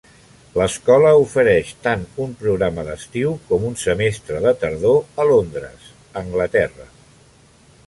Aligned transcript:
L'escola 0.59 1.09
ofereix 1.25 1.69
tant 1.87 2.05
un 2.23 2.33
programa 2.39 2.85
d'estiu 2.87 3.35
com 3.51 3.69
un 3.69 3.77
semestre 3.83 4.41
de 4.47 4.55
tardor 4.65 4.99
a 5.25 5.29
Londres, 5.35 5.93
Anglaterra. 6.25 6.91